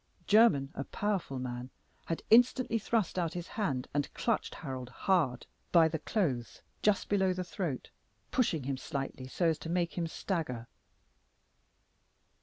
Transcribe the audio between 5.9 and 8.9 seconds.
clothes just below the throat, pushing him